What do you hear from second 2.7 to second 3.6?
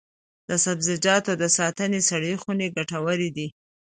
ګټورې دي.